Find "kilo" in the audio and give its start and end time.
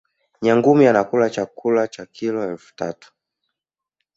2.05-2.41